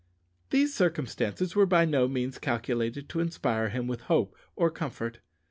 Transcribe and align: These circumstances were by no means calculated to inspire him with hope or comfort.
These 0.49 0.73
circumstances 0.73 1.55
were 1.55 1.67
by 1.67 1.85
no 1.85 2.07
means 2.07 2.39
calculated 2.39 3.07
to 3.09 3.19
inspire 3.19 3.69
him 3.69 3.85
with 3.85 4.01
hope 4.09 4.35
or 4.55 4.71
comfort. 4.71 5.19